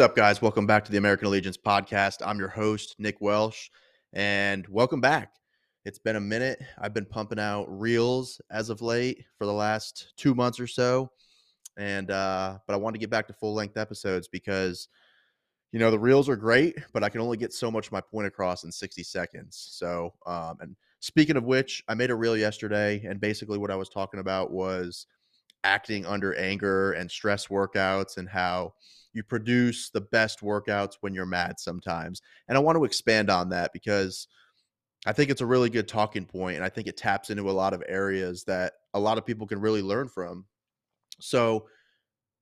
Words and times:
Up, 0.00 0.16
guys? 0.16 0.40
Welcome 0.40 0.66
back 0.66 0.82
to 0.86 0.90
the 0.90 0.96
American 0.96 1.26
Allegiance 1.26 1.58
podcast. 1.58 2.22
I'm 2.24 2.38
your 2.38 2.48
host, 2.48 2.94
Nick 2.98 3.20
Welsh, 3.20 3.68
and 4.14 4.66
welcome 4.68 4.98
back. 5.02 5.34
It's 5.84 5.98
been 5.98 6.16
a 6.16 6.20
minute. 6.20 6.58
I've 6.78 6.94
been 6.94 7.04
pumping 7.04 7.38
out 7.38 7.66
reels 7.68 8.40
as 8.50 8.70
of 8.70 8.80
late 8.80 9.26
for 9.36 9.44
the 9.44 9.52
last 9.52 10.14
two 10.16 10.34
months 10.34 10.58
or 10.58 10.66
so, 10.66 11.10
and 11.76 12.10
uh, 12.10 12.56
but 12.66 12.72
I 12.72 12.76
wanted 12.78 12.94
to 12.94 13.00
get 13.00 13.10
back 13.10 13.26
to 13.26 13.34
full 13.34 13.52
length 13.52 13.76
episodes 13.76 14.26
because 14.26 14.88
you 15.70 15.78
know 15.78 15.90
the 15.90 15.98
reels 15.98 16.30
are 16.30 16.36
great, 16.36 16.78
but 16.94 17.04
I 17.04 17.10
can 17.10 17.20
only 17.20 17.36
get 17.36 17.52
so 17.52 17.70
much 17.70 17.88
of 17.88 17.92
my 17.92 18.00
point 18.00 18.26
across 18.26 18.64
in 18.64 18.72
60 18.72 19.02
seconds. 19.02 19.68
So, 19.70 20.14
um, 20.24 20.56
and 20.60 20.76
speaking 21.00 21.36
of 21.36 21.44
which, 21.44 21.84
I 21.88 21.94
made 21.94 22.10
a 22.10 22.14
reel 22.14 22.38
yesterday, 22.38 23.04
and 23.04 23.20
basically 23.20 23.58
what 23.58 23.70
I 23.70 23.76
was 23.76 23.90
talking 23.90 24.20
about 24.20 24.50
was 24.50 25.06
acting 25.62 26.06
under 26.06 26.34
anger 26.36 26.92
and 26.92 27.10
stress 27.10 27.48
workouts 27.48 28.16
and 28.16 28.30
how 28.30 28.72
you 29.12 29.22
produce 29.22 29.90
the 29.90 30.00
best 30.00 30.40
workouts 30.40 30.94
when 31.00 31.14
you're 31.14 31.26
mad 31.26 31.58
sometimes. 31.58 32.22
And 32.48 32.56
I 32.56 32.60
want 32.60 32.76
to 32.76 32.84
expand 32.84 33.30
on 33.30 33.48
that 33.50 33.72
because 33.72 34.28
I 35.06 35.12
think 35.12 35.30
it's 35.30 35.40
a 35.40 35.46
really 35.46 35.70
good 35.70 35.88
talking 35.88 36.26
point 36.26 36.56
and 36.56 36.64
I 36.64 36.68
think 36.68 36.86
it 36.86 36.96
taps 36.96 37.30
into 37.30 37.50
a 37.50 37.52
lot 37.52 37.72
of 37.74 37.82
areas 37.88 38.44
that 38.44 38.74
a 38.94 39.00
lot 39.00 39.18
of 39.18 39.26
people 39.26 39.46
can 39.46 39.60
really 39.60 39.82
learn 39.82 40.08
from. 40.08 40.44
So, 41.20 41.66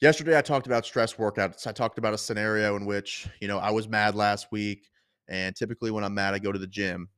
yesterday 0.00 0.36
I 0.36 0.42
talked 0.42 0.66
about 0.66 0.86
stress 0.86 1.14
workouts. 1.14 1.66
I 1.66 1.72
talked 1.72 1.98
about 1.98 2.14
a 2.14 2.18
scenario 2.18 2.76
in 2.76 2.86
which, 2.86 3.28
you 3.40 3.48
know, 3.48 3.58
I 3.58 3.70
was 3.70 3.88
mad 3.88 4.14
last 4.14 4.52
week 4.52 4.88
and 5.28 5.54
typically 5.56 5.90
when 5.90 6.04
I'm 6.04 6.14
mad 6.14 6.34
I 6.34 6.38
go 6.38 6.52
to 6.52 6.58
the 6.58 6.66
gym. 6.66 7.08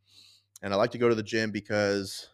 And 0.62 0.72
I 0.72 0.76
like 0.76 0.90
to 0.92 0.98
go 0.98 1.08
to 1.08 1.14
the 1.14 1.22
gym 1.22 1.50
because 1.50 2.28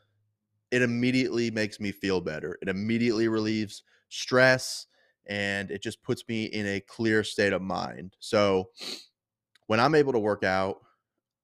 it 0.71 0.83
immediately 0.83 1.51
makes 1.51 1.81
me 1.81 1.93
feel 1.93 2.21
better. 2.21 2.59
It 2.63 2.69
immediately 2.69 3.29
relieves 3.29 3.83
stress 4.09 4.87
and 5.27 5.71
it 5.71 5.83
just 5.83 6.03
puts 6.03 6.27
me 6.29 6.45
in 6.45 6.67
a 6.67 6.81
clear 6.81 7.25
state 7.25 7.53
of 7.53 7.63
mind. 7.63 8.17
So 8.19 8.71
when 9.67 9.81
I'm 9.81 9.95
able 9.95 10.13
to 10.13 10.19
work 10.19 10.45
out, 10.45 10.79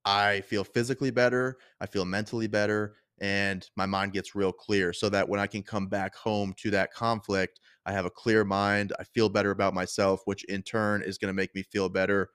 I 0.04 0.40
feel 0.42 0.64
physically 0.64 1.10
better, 1.10 1.58
I 1.80 1.86
feel 1.86 2.04
mentally 2.04 2.46
better, 2.46 2.96
and 3.20 3.68
my 3.76 3.86
mind 3.86 4.12
gets 4.12 4.34
real 4.34 4.52
clear 4.52 4.92
so 4.92 5.08
that 5.08 5.28
when 5.28 5.40
I 5.40 5.46
can 5.46 5.62
come 5.62 5.86
back 5.86 6.14
home 6.14 6.54
to 6.58 6.70
that 6.70 6.92
conflict, 6.92 7.60
I 7.84 7.92
have 7.92 8.06
a 8.06 8.10
clear 8.10 8.44
mind, 8.44 8.92
I 8.98 9.04
feel 9.04 9.28
better 9.28 9.50
about 9.50 9.74
myself, 9.74 10.22
which 10.24 10.44
in 10.44 10.62
turn 10.62 11.02
is 11.02 11.18
going 11.18 11.28
to 11.28 11.36
make 11.36 11.54
me 11.54 11.62
feel 11.62 11.88
better 11.88 12.30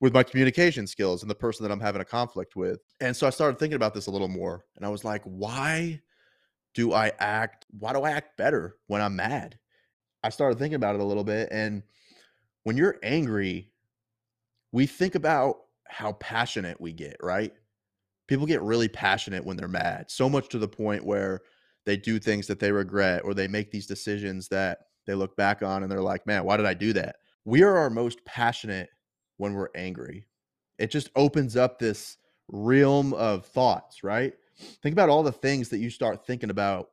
with 0.00 0.12
my 0.12 0.22
communication 0.22 0.86
skills 0.86 1.22
and 1.22 1.30
the 1.30 1.34
person 1.34 1.64
that 1.64 1.72
I'm 1.72 1.80
having 1.80 2.02
a 2.02 2.04
conflict 2.04 2.56
with. 2.56 2.80
And 3.00 3.16
so 3.16 3.26
I 3.26 3.30
started 3.30 3.58
thinking 3.58 3.76
about 3.76 3.94
this 3.94 4.06
a 4.06 4.10
little 4.10 4.28
more 4.28 4.64
and 4.76 4.84
I 4.84 4.88
was 4.88 5.04
like, 5.04 5.22
why 5.24 6.00
do 6.74 6.92
I 6.92 7.10
act 7.18 7.64
why 7.78 7.92
do 7.92 8.02
I 8.02 8.10
act 8.10 8.36
better 8.36 8.76
when 8.86 9.00
I'm 9.00 9.16
mad? 9.16 9.58
I 10.26 10.30
started 10.30 10.58
thinking 10.58 10.74
about 10.74 10.96
it 10.96 11.00
a 11.00 11.04
little 11.04 11.22
bit. 11.22 11.48
And 11.52 11.84
when 12.64 12.76
you're 12.76 12.96
angry, 13.04 13.70
we 14.72 14.86
think 14.86 15.14
about 15.14 15.58
how 15.86 16.14
passionate 16.14 16.80
we 16.80 16.92
get, 16.92 17.16
right? 17.22 17.52
People 18.26 18.44
get 18.44 18.60
really 18.60 18.88
passionate 18.88 19.44
when 19.44 19.56
they're 19.56 19.68
mad, 19.68 20.06
so 20.10 20.28
much 20.28 20.48
to 20.48 20.58
the 20.58 20.66
point 20.66 21.06
where 21.06 21.42
they 21.84 21.96
do 21.96 22.18
things 22.18 22.48
that 22.48 22.58
they 22.58 22.72
regret 22.72 23.22
or 23.24 23.34
they 23.34 23.46
make 23.46 23.70
these 23.70 23.86
decisions 23.86 24.48
that 24.48 24.78
they 25.06 25.14
look 25.14 25.36
back 25.36 25.62
on 25.62 25.84
and 25.84 25.92
they're 25.92 26.02
like, 26.02 26.26
man, 26.26 26.44
why 26.44 26.56
did 26.56 26.66
I 26.66 26.74
do 26.74 26.92
that? 26.94 27.16
We 27.44 27.62
are 27.62 27.76
our 27.76 27.88
most 27.88 28.24
passionate 28.24 28.90
when 29.36 29.54
we're 29.54 29.68
angry. 29.76 30.26
It 30.80 30.90
just 30.90 31.08
opens 31.14 31.56
up 31.56 31.78
this 31.78 32.16
realm 32.48 33.14
of 33.14 33.46
thoughts, 33.46 34.02
right? 34.02 34.34
Think 34.82 34.92
about 34.92 35.08
all 35.08 35.22
the 35.22 35.30
things 35.30 35.68
that 35.68 35.78
you 35.78 35.88
start 35.88 36.26
thinking 36.26 36.50
about 36.50 36.88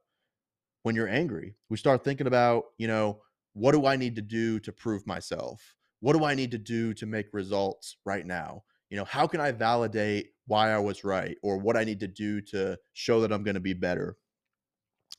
when 0.84 0.96
you're 0.96 1.10
angry. 1.10 1.56
We 1.70 1.78
start 1.78 2.04
thinking 2.04 2.28
about, 2.28 2.66
you 2.78 2.88
know, 2.88 3.22
what 3.54 3.72
do 3.72 3.86
I 3.86 3.96
need 3.96 4.16
to 4.18 4.22
do 4.22 4.60
to 4.60 4.72
prove 4.72 5.06
myself? 5.08 5.76
What 6.02 6.14
do 6.14 6.26
I 6.26 6.36
need 6.36 6.52
to 6.52 6.58
do 6.58 6.94
to 6.96 7.06
make 7.06 7.34
results 7.34 7.98
right 8.06 8.26
now? 8.26 8.64
You 8.90 8.98
know, 8.98 9.06
how 9.06 9.26
can 9.26 9.42
I 9.42 9.52
validate 9.52 10.32
why 10.46 10.72
I 10.72 10.78
was 10.78 11.04
right 11.04 11.38
or 11.42 11.58
what 11.58 11.78
I 11.78 11.84
need 11.84 12.02
to 12.02 12.08
do 12.08 12.42
to 12.42 12.78
show 12.94 13.22
that 13.22 13.32
I'm 13.32 13.44
going 13.44 13.56
to 13.56 13.62
be 13.62 13.74
better? 13.74 14.18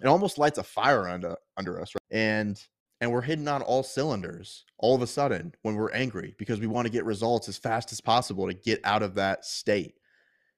It 0.00 0.06
almost 0.06 0.38
lights 0.38 0.58
a 0.58 0.62
fire 0.62 1.08
under 1.08 1.36
under 1.56 1.80
us, 1.80 1.92
right? 1.94 2.18
and 2.18 2.60
and 3.00 3.10
we're 3.10 3.22
hitting 3.22 3.48
on 3.48 3.62
all 3.62 3.82
cylinders 3.82 4.64
all 4.78 4.94
of 4.94 5.02
a 5.02 5.06
sudden 5.06 5.54
when 5.62 5.74
we're 5.74 5.92
angry 5.92 6.34
because 6.38 6.60
we 6.60 6.66
want 6.66 6.86
to 6.86 6.92
get 6.92 7.04
results 7.04 7.48
as 7.48 7.58
fast 7.58 7.92
as 7.92 8.00
possible 8.00 8.46
to 8.46 8.54
get 8.54 8.80
out 8.84 9.02
of 9.02 9.14
that 9.14 9.44
state. 9.44 9.94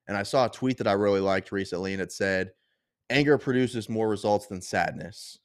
And 0.09 0.17
I 0.17 0.23
saw 0.23 0.47
a 0.47 0.51
tweet 0.51 0.79
that 0.79 0.87
I 0.87 0.93
really 0.93 1.21
liked 1.21 1.53
recently, 1.53 1.93
and 1.93 2.01
it 2.01 2.13
said, 2.13 2.53
anger 3.11 3.39
produces 3.39 3.89
more 3.89 4.09
results 4.09 4.47
than 4.47 4.61
sadness. 4.61 5.39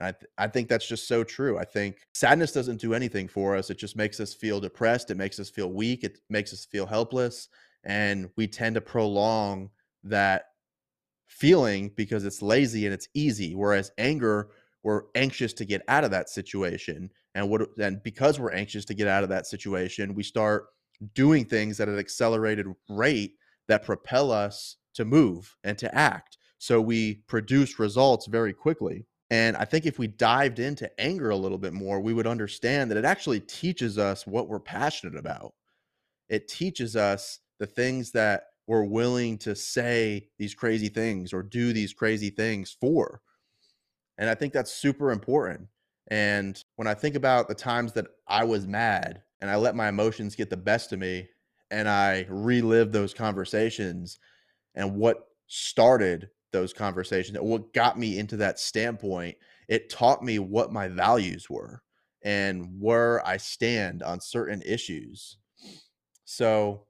I, 0.00 0.12
th- 0.12 0.30
I 0.36 0.46
think 0.46 0.68
that's 0.68 0.86
just 0.86 1.08
so 1.08 1.24
true. 1.24 1.58
I 1.58 1.64
think 1.64 2.06
sadness 2.14 2.52
doesn't 2.52 2.80
do 2.80 2.94
anything 2.94 3.26
for 3.26 3.56
us. 3.56 3.68
It 3.68 3.78
just 3.78 3.96
makes 3.96 4.20
us 4.20 4.32
feel 4.32 4.60
depressed. 4.60 5.10
It 5.10 5.16
makes 5.16 5.40
us 5.40 5.50
feel 5.50 5.72
weak. 5.72 6.04
It 6.04 6.18
makes 6.30 6.52
us 6.52 6.64
feel 6.64 6.86
helpless. 6.86 7.48
And 7.84 8.30
we 8.36 8.46
tend 8.46 8.76
to 8.76 8.80
prolong 8.80 9.70
that 10.04 10.44
feeling 11.26 11.90
because 11.96 12.24
it's 12.24 12.42
lazy 12.42 12.86
and 12.86 12.94
it's 12.94 13.08
easy. 13.14 13.54
Whereas 13.54 13.90
anger, 13.98 14.50
we're 14.82 15.02
anxious 15.14 15.52
to 15.54 15.64
get 15.64 15.82
out 15.88 16.04
of 16.04 16.10
that 16.12 16.28
situation. 16.28 17.10
And 17.34 17.50
what 17.50 17.68
and 17.78 18.02
because 18.02 18.38
we're 18.38 18.52
anxious 18.52 18.84
to 18.86 18.94
get 18.94 19.08
out 19.08 19.22
of 19.22 19.28
that 19.30 19.46
situation, 19.46 20.14
we 20.14 20.22
start 20.22 20.66
doing 21.14 21.44
things 21.44 21.80
at 21.80 21.88
an 21.88 21.98
accelerated 21.98 22.66
rate 22.88 23.34
that 23.68 23.84
propel 23.84 24.32
us 24.32 24.76
to 24.94 25.04
move 25.04 25.56
and 25.62 25.76
to 25.78 25.94
act. 25.94 26.38
So 26.58 26.80
we 26.80 27.16
produce 27.26 27.78
results 27.78 28.26
very 28.26 28.52
quickly. 28.52 29.06
And 29.30 29.56
I 29.56 29.64
think 29.64 29.86
if 29.86 29.98
we 29.98 30.06
dived 30.06 30.58
into 30.58 30.90
anger 31.00 31.30
a 31.30 31.36
little 31.36 31.58
bit 31.58 31.72
more, 31.72 32.00
we 32.00 32.14
would 32.14 32.26
understand 32.26 32.90
that 32.90 32.96
it 32.96 33.04
actually 33.04 33.40
teaches 33.40 33.98
us 33.98 34.26
what 34.26 34.48
we're 34.48 34.60
passionate 34.60 35.16
about. 35.16 35.54
It 36.28 36.48
teaches 36.48 36.96
us 36.96 37.40
the 37.58 37.66
things 37.66 38.10
that 38.12 38.44
we're 38.66 38.84
willing 38.84 39.38
to 39.38 39.54
say 39.54 40.28
these 40.38 40.54
crazy 40.54 40.88
things 40.88 41.32
or 41.32 41.42
do 41.42 41.72
these 41.72 41.92
crazy 41.92 42.30
things 42.30 42.76
for. 42.80 43.20
And 44.18 44.28
I 44.28 44.34
think 44.34 44.52
that's 44.52 44.72
super 44.72 45.10
important. 45.10 45.68
And 46.08 46.62
when 46.76 46.88
I 46.88 46.94
think 46.94 47.14
about 47.14 47.48
the 47.48 47.54
times 47.54 47.92
that 47.94 48.06
I 48.26 48.44
was 48.44 48.66
mad 48.66 49.22
and 49.40 49.50
I 49.50 49.56
let 49.56 49.76
my 49.76 49.88
emotions 49.88 50.34
get 50.34 50.50
the 50.50 50.56
best 50.56 50.92
of 50.92 50.98
me 50.98 51.28
and 51.70 51.88
I 51.88 52.26
relive 52.28 52.92
those 52.92 53.14
conversations 53.14 54.18
and 54.74 54.96
what 54.96 55.28
started 55.46 56.30
those 56.52 56.72
conversations 56.72 57.38
what 57.40 57.72
got 57.74 57.98
me 57.98 58.18
into 58.18 58.36
that 58.36 58.58
standpoint 58.58 59.36
it 59.68 59.90
taught 59.90 60.22
me 60.22 60.38
what 60.38 60.72
my 60.72 60.88
values 60.88 61.48
were 61.50 61.82
and 62.22 62.66
where 62.80 63.24
i 63.26 63.36
stand 63.36 64.02
on 64.02 64.20
certain 64.20 64.62
issues. 64.62 65.38
So 66.24 66.86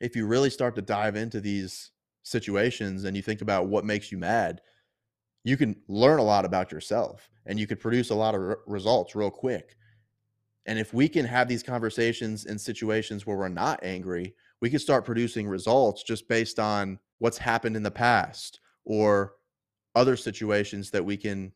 if 0.00 0.16
you 0.16 0.26
really 0.26 0.50
start 0.50 0.74
to 0.76 0.82
dive 0.82 1.16
into 1.16 1.40
these 1.40 1.92
situations 2.24 3.04
and 3.04 3.16
you 3.16 3.22
think 3.22 3.42
about 3.42 3.68
what 3.68 3.84
makes 3.84 4.10
you 4.10 4.18
mad 4.18 4.60
you 5.46 5.58
can 5.58 5.76
learn 5.88 6.18
a 6.18 6.22
lot 6.22 6.46
about 6.46 6.72
yourself 6.72 7.28
and 7.44 7.60
you 7.60 7.66
can 7.66 7.76
produce 7.76 8.08
a 8.08 8.14
lot 8.14 8.34
of 8.34 8.56
results 8.66 9.14
real 9.14 9.30
quick. 9.30 9.76
And 10.64 10.78
if 10.78 10.94
we 10.94 11.06
can 11.06 11.26
have 11.26 11.48
these 11.48 11.62
conversations 11.62 12.46
in 12.46 12.58
situations 12.58 13.26
where 13.26 13.36
we're 13.36 13.48
not 13.50 13.78
angry 13.82 14.34
we 14.60 14.70
can 14.70 14.78
start 14.78 15.04
producing 15.04 15.46
results 15.46 16.02
just 16.02 16.26
based 16.26 16.58
on 16.58 16.98
what's 17.18 17.36
happened 17.36 17.76
in 17.76 17.82
the 17.82 17.90
past 17.90 18.60
or 18.84 19.34
other 19.94 20.16
situations 20.16 20.90
that 20.90 21.04
we 21.04 21.16
can 21.16 21.52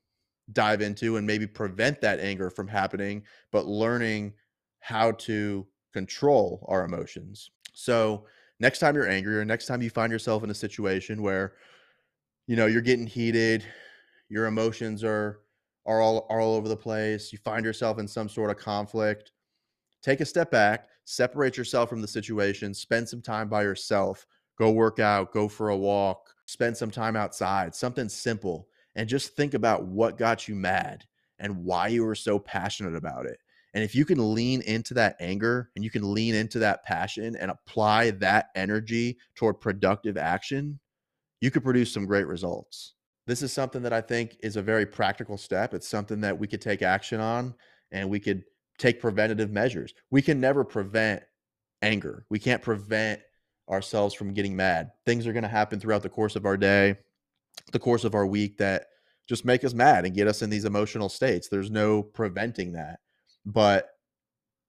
dive 0.52 0.80
into 0.80 1.16
and 1.16 1.26
maybe 1.26 1.46
prevent 1.46 2.00
that 2.00 2.20
anger 2.20 2.50
from 2.50 2.68
happening, 2.68 3.22
but 3.52 3.66
learning 3.66 4.32
how 4.80 5.12
to 5.12 5.66
control 5.92 6.64
our 6.68 6.84
emotions. 6.84 7.50
So, 7.74 8.24
next 8.60 8.78
time 8.78 8.94
you're 8.94 9.08
angry 9.08 9.36
or 9.38 9.44
next 9.44 9.66
time 9.66 9.82
you 9.82 9.90
find 9.90 10.10
yourself 10.10 10.42
in 10.42 10.50
a 10.50 10.54
situation 10.54 11.22
where 11.22 11.54
you 12.46 12.56
know 12.56 12.66
you're 12.66 12.82
getting 12.82 13.06
heated, 13.06 13.64
your 14.28 14.46
emotions 14.46 15.04
are 15.04 15.40
are 15.86 16.00
all 16.00 16.26
are 16.30 16.40
all 16.40 16.54
over 16.54 16.68
the 16.68 16.76
place, 16.76 17.32
you 17.32 17.38
find 17.38 17.64
yourself 17.64 17.98
in 17.98 18.08
some 18.08 18.28
sort 18.28 18.50
of 18.50 18.56
conflict, 18.56 19.32
take 20.02 20.20
a 20.20 20.24
step 20.24 20.50
back, 20.50 20.88
separate 21.04 21.56
yourself 21.56 21.88
from 21.88 22.00
the 22.00 22.08
situation, 22.08 22.74
spend 22.74 23.08
some 23.08 23.22
time 23.22 23.48
by 23.48 23.62
yourself, 23.62 24.26
go 24.58 24.70
work 24.70 24.98
out, 24.98 25.32
go 25.32 25.48
for 25.48 25.70
a 25.70 25.76
walk, 25.76 26.34
spend 26.48 26.74
some 26.74 26.90
time 26.90 27.14
outside, 27.14 27.74
something 27.74 28.08
simple, 28.08 28.68
and 28.96 29.06
just 29.06 29.36
think 29.36 29.52
about 29.52 29.84
what 29.84 30.16
got 30.16 30.48
you 30.48 30.54
mad 30.54 31.04
and 31.38 31.64
why 31.64 31.88
you 31.88 32.02
were 32.02 32.14
so 32.14 32.38
passionate 32.38 32.96
about 32.96 33.26
it. 33.26 33.38
And 33.74 33.84
if 33.84 33.94
you 33.94 34.06
can 34.06 34.34
lean 34.34 34.62
into 34.62 34.94
that 34.94 35.16
anger 35.20 35.70
and 35.76 35.84
you 35.84 35.90
can 35.90 36.14
lean 36.14 36.34
into 36.34 36.58
that 36.60 36.84
passion 36.84 37.36
and 37.36 37.50
apply 37.50 38.12
that 38.12 38.46
energy 38.56 39.18
toward 39.36 39.60
productive 39.60 40.16
action, 40.16 40.80
you 41.42 41.50
could 41.50 41.62
produce 41.62 41.92
some 41.92 42.06
great 42.06 42.26
results. 42.26 42.94
This 43.26 43.42
is 43.42 43.52
something 43.52 43.82
that 43.82 43.92
I 43.92 44.00
think 44.00 44.38
is 44.42 44.56
a 44.56 44.62
very 44.62 44.86
practical 44.86 45.36
step. 45.36 45.74
It's 45.74 45.86
something 45.86 46.22
that 46.22 46.38
we 46.38 46.46
could 46.46 46.62
take 46.62 46.80
action 46.80 47.20
on 47.20 47.54
and 47.92 48.08
we 48.08 48.20
could 48.20 48.42
take 48.78 49.02
preventative 49.02 49.50
measures. 49.50 49.92
We 50.10 50.22
can 50.22 50.40
never 50.40 50.64
prevent 50.64 51.22
anger. 51.82 52.24
We 52.30 52.38
can't 52.38 52.62
prevent 52.62 53.20
ourselves 53.70 54.14
from 54.14 54.32
getting 54.32 54.56
mad. 54.56 54.90
Things 55.06 55.26
are 55.26 55.32
going 55.32 55.42
to 55.42 55.48
happen 55.48 55.78
throughout 55.78 56.02
the 56.02 56.08
course 56.08 56.36
of 56.36 56.46
our 56.46 56.56
day, 56.56 56.96
the 57.72 57.78
course 57.78 58.04
of 58.04 58.14
our 58.14 58.26
week 58.26 58.58
that 58.58 58.86
just 59.28 59.44
make 59.44 59.64
us 59.64 59.74
mad 59.74 60.04
and 60.04 60.14
get 60.14 60.26
us 60.26 60.42
in 60.42 60.50
these 60.50 60.64
emotional 60.64 61.08
states. 61.08 61.48
There's 61.48 61.70
no 61.70 62.02
preventing 62.02 62.72
that. 62.72 63.00
But 63.44 63.90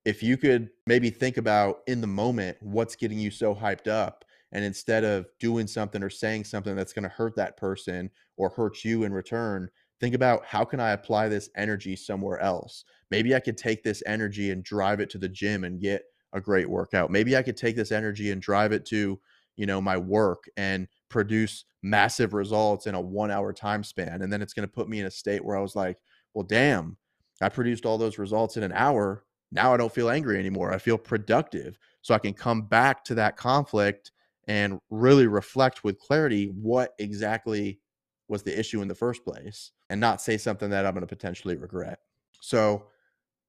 if 0.05 0.23
you 0.23 0.37
could 0.37 0.69
maybe 0.87 1.09
think 1.09 1.37
about 1.37 1.79
in 1.87 2.01
the 2.01 2.07
moment 2.07 2.57
what's 2.61 2.95
getting 2.95 3.19
you 3.19 3.31
so 3.31 3.53
hyped 3.53 3.87
up 3.87 4.25
and 4.51 4.65
instead 4.65 5.03
of 5.03 5.27
doing 5.39 5.67
something 5.67 6.01
or 6.01 6.09
saying 6.09 6.43
something 6.43 6.75
that's 6.75 6.93
going 6.93 7.03
to 7.03 7.09
hurt 7.09 7.35
that 7.35 7.57
person 7.57 8.09
or 8.37 8.49
hurt 8.49 8.83
you 8.83 9.03
in 9.03 9.13
return 9.13 9.69
think 9.99 10.15
about 10.15 10.43
how 10.45 10.63
can 10.63 10.79
i 10.79 10.91
apply 10.91 11.27
this 11.27 11.49
energy 11.55 11.95
somewhere 11.95 12.39
else 12.39 12.85
maybe 13.11 13.35
i 13.35 13.39
could 13.39 13.57
take 13.57 13.83
this 13.83 14.01
energy 14.05 14.51
and 14.51 14.63
drive 14.63 14.99
it 14.99 15.09
to 15.09 15.17
the 15.17 15.29
gym 15.29 15.63
and 15.63 15.81
get 15.81 16.03
a 16.33 16.41
great 16.41 16.69
workout 16.69 17.11
maybe 17.11 17.35
i 17.35 17.41
could 17.41 17.57
take 17.57 17.75
this 17.75 17.91
energy 17.91 18.31
and 18.31 18.41
drive 18.41 18.71
it 18.71 18.85
to 18.85 19.19
you 19.55 19.65
know 19.65 19.81
my 19.81 19.97
work 19.97 20.45
and 20.57 20.87
produce 21.09 21.65
massive 21.81 22.33
results 22.33 22.87
in 22.87 22.95
a 22.95 23.01
1 23.01 23.31
hour 23.31 23.53
time 23.53 23.83
span 23.83 24.21
and 24.21 24.31
then 24.31 24.41
it's 24.41 24.53
going 24.53 24.67
to 24.67 24.73
put 24.73 24.89
me 24.89 24.99
in 24.99 25.05
a 25.05 25.11
state 25.11 25.43
where 25.43 25.57
i 25.57 25.61
was 25.61 25.75
like 25.75 25.97
well 26.33 26.45
damn 26.45 26.97
i 27.41 27.49
produced 27.49 27.85
all 27.85 27.97
those 27.97 28.17
results 28.17 28.57
in 28.57 28.63
an 28.63 28.73
hour 28.73 29.23
now 29.51 29.73
I 29.73 29.77
don't 29.77 29.93
feel 29.93 30.09
angry 30.09 30.37
anymore. 30.37 30.73
I 30.73 30.77
feel 30.77 30.97
productive. 30.97 31.77
So 32.01 32.13
I 32.13 32.19
can 32.19 32.33
come 32.33 32.63
back 32.63 33.03
to 33.05 33.15
that 33.15 33.37
conflict 33.37 34.11
and 34.47 34.79
really 34.89 35.27
reflect 35.27 35.83
with 35.83 35.99
clarity 35.99 36.47
what 36.47 36.93
exactly 36.99 37.79
was 38.27 38.43
the 38.43 38.57
issue 38.57 38.81
in 38.81 38.87
the 38.87 38.95
first 38.95 39.23
place 39.23 39.71
and 39.89 39.99
not 39.99 40.21
say 40.21 40.37
something 40.37 40.69
that 40.69 40.85
I'm 40.85 40.93
going 40.93 41.01
to 41.01 41.07
potentially 41.07 41.55
regret. 41.55 41.99
So 42.41 42.85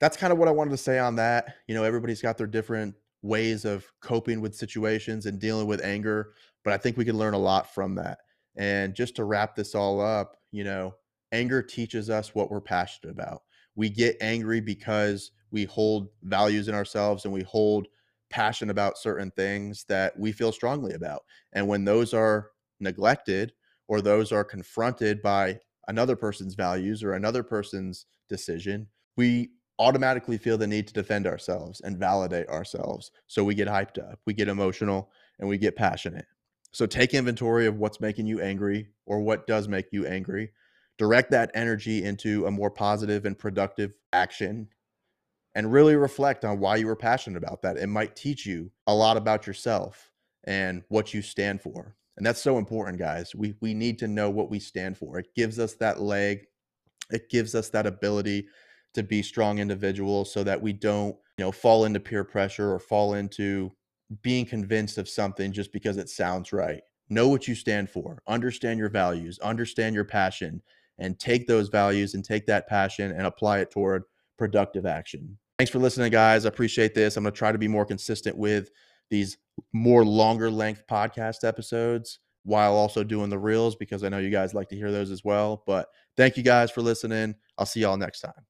that's 0.01 0.17
kind 0.17 0.33
of 0.33 0.39
what 0.39 0.49
I 0.49 0.53
wanted 0.53 0.71
to 0.71 0.77
say 0.77 0.99
on 0.99 1.17
that. 1.17 1.55
You 1.69 1.75
know, 1.75 1.85
everybody's 1.85 2.23
got 2.23 2.39
their 2.39 2.47
different 2.47 2.95
ways 3.23 3.65
of 3.65 3.85
coping 4.01 4.41
with 4.41 4.55
situations 4.55 5.27
and 5.27 5.39
dealing 5.39 5.67
with 5.67 5.85
anger, 5.85 6.33
but 6.65 6.73
I 6.73 6.79
think 6.79 6.97
we 6.97 7.05
can 7.05 7.19
learn 7.19 7.35
a 7.35 7.39
lot 7.39 7.73
from 7.73 7.95
that. 7.97 8.19
And 8.57 8.95
just 8.95 9.15
to 9.17 9.25
wrap 9.25 9.55
this 9.55 9.75
all 9.75 10.01
up, 10.01 10.37
you 10.51 10.65
know, 10.65 10.95
anger 11.33 11.63
teaches 11.63 12.11
us 12.11 12.35
what 12.35 12.51
we're 12.51 12.61
passionate 12.61 13.13
about. 13.13 13.43
We 13.77 13.91
get 13.91 14.17
angry 14.21 14.61
because 14.61 15.31
we 15.51 15.65
hold 15.65 16.09
values 16.23 16.69
in 16.69 16.75
ourselves 16.75 17.25
and 17.25 17.35
we 17.35 17.43
hold 17.43 17.87
passion 18.31 18.71
about 18.71 18.99
certain 18.99 19.31
things 19.33 19.85
that 19.89 20.19
we 20.19 20.33
feel 20.33 20.53
strongly 20.53 20.95
about. 20.95 21.23
And 21.53 21.69
when 21.69 21.85
those 21.85 22.15
are 22.15 22.51
neglected 22.79 23.53
or 23.89 24.01
those 24.01 24.33
are 24.33 24.45
confronted 24.45 25.21
by 25.21 25.59
another 25.89 26.17
person's 26.17 26.55
values 26.55 27.03
or 27.03 27.15
another 27.15 27.43
person's 27.43 28.07
decision, 28.29 28.87
we 29.17 29.51
automatically 29.81 30.37
feel 30.37 30.59
the 30.59 30.67
need 30.67 30.87
to 30.87 30.93
defend 30.93 31.27
ourselves 31.27 31.81
and 31.81 31.97
validate 31.97 32.47
ourselves. 32.49 33.11
So 33.27 33.43
we 33.43 33.55
get 33.55 33.67
hyped 33.67 33.99
up, 33.99 34.21
we 34.27 34.35
get 34.35 34.47
emotional, 34.47 35.11
and 35.39 35.49
we 35.49 35.57
get 35.57 35.75
passionate. 35.75 36.27
So 36.73 36.85
take 36.87 37.15
inventory 37.15 37.67
of 37.67 37.79
what's 37.79 37.99
making 37.99 38.27
you 38.27 38.43
angry 38.43 38.89
or 39.07 39.21
what 39.21 39.47
does 39.47 39.69
make 39.69 39.87
you 39.91 40.07
angry. 40.07 40.53
Direct 40.99 41.31
that 41.31 41.51
energy 41.55 42.05
into 42.05 42.47
a 42.47 42.51
more 42.51 42.71
positive 42.71 43.25
and 43.25 43.39
productive 43.39 43.97
action 44.13 44.69
and 45.55 45.73
really 45.73 45.97
reflect 45.97 46.45
on 46.45 46.61
why 46.61 46.77
you 46.77 46.87
were 46.87 46.95
passionate 46.95 47.39
about 47.39 47.63
that. 47.63 47.79
It 47.79 47.89
might 47.89 48.15
teach 48.15 48.45
you 48.45 48.71
a 48.87 48.95
lot 48.95 49.17
about 49.17 49.47
yourself 49.47 50.13
and 50.45 50.85
what 50.89 51.15
you 51.15 51.23
stand 51.23 51.63
for. 51.63 51.97
And 52.19 52.27
that's 52.27 52.43
so 52.43 52.59
important, 52.59 52.99
guys. 52.99 53.35
We 53.35 53.55
we 53.63 53.73
need 53.73 53.99
to 54.01 54.09
know 54.09 54.29
what 54.29 54.51
we 54.51 54.61
stand 54.61 54.99
for. 54.99 55.19
It 55.19 55.35
gives 55.35 55.59
us 55.59 55.75
that 55.77 56.03
leg. 56.03 56.47
It 57.11 57.31
gives 57.31 57.55
us 57.55 57.71
that 57.71 57.87
ability 57.87 58.47
to 58.95 59.03
be 59.03 59.23
strong 59.23 59.59
individuals 59.59 60.33
so 60.33 60.43
that 60.45 60.61
we 60.61 60.73
don't, 60.73 61.17
you 61.39 61.45
know, 61.45 61.53
fall 61.53 61.85
into 61.85 62.01
peer 62.01 62.25
pressure 62.25 62.73
or 62.73 62.79
fall 62.79 63.15
into 63.15 63.71
being 64.23 64.45
convinced 64.45 64.99
of 64.99 65.09
something 65.09 65.53
just 65.53 65.73
because 65.73 65.97
it 65.97 66.09
sounds 66.09 66.53
right. 66.53 66.83
Know 67.09 67.29
what 67.29 67.49
you 67.49 67.55
stand 67.55 67.91
for. 67.91 68.23
Understand 68.27 68.79
your 68.79 68.89
values, 68.89 69.39
understand 69.41 69.95
your 69.95 70.05
passion 70.05 70.63
and 70.99 71.19
take 71.19 71.47
those 71.47 71.69
values 71.69 72.15
and 72.15 72.25
take 72.25 72.47
that 72.47 72.69
passion 72.69 73.11
and 73.11 73.27
apply 73.27 73.61
it 73.61 73.71
toward 73.71 74.05
productive 74.39 74.87
action. 74.87 75.37
Thanks 75.59 75.71
for 75.71 75.79
listening, 75.79 76.13
guys. 76.13 76.45
I 76.45 76.49
appreciate 76.49 76.95
this. 76.95 77.17
I'm 77.17 77.25
going 77.25 77.33
to 77.33 77.39
try 77.39 77.53
to 77.53 77.59
be 77.59 77.69
more 77.69 77.85
consistent 77.85 78.37
with 78.37 78.71
these 79.11 79.39
more 79.73 80.05
longer 80.05 80.51
length 80.51 80.85
podcast 80.91 81.45
episodes 81.45 82.21
while 82.45 82.75
also 82.75 83.05
doing 83.05 83.29
the 83.29 83.39
reels 83.39 83.77
because 83.77 84.03
I 84.03 84.09
know 84.09 84.19
you 84.19 84.31
guys 84.31 84.55
like 84.55 84.69
to 84.71 84.77
hear 84.77 84.91
those 84.91 85.11
as 85.11 85.25
well. 85.25 85.63
But 85.67 85.89
thank 86.17 86.37
you 86.37 86.43
guys 86.43 86.71
for 86.71 86.81
listening. 86.81 87.35
I'll 87.59 87.67
see 87.67 87.81
y'all 87.81 87.97
next 87.97 88.21
time. 88.21 88.47